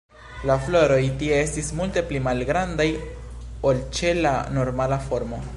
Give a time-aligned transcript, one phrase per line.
[0.49, 2.89] La floroj tie estis multe pli malgrandaj
[3.73, 5.49] ol ĉe la normala formo.